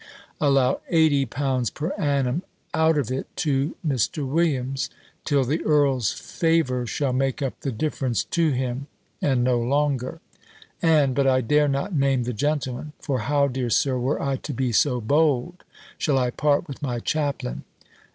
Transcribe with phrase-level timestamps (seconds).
[0.39, 2.41] allow eighty pounds per annum
[2.73, 4.27] out of it to Mr.
[4.27, 4.89] Williams,
[5.25, 8.87] till the earl's favour shall make up the difference to him,
[9.21, 10.19] and no longer.
[10.81, 14.53] And but I dare not name the gentleman: for how, dear Sir, were I to
[14.55, 15.63] be so bold,
[15.99, 17.63] shall I part with my chaplain?"